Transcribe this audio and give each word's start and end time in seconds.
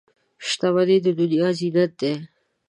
•شتمني 0.47 0.97
د 1.05 1.07
دنیا 1.19 1.47
زینت 1.59 1.91
دی. 2.01 2.13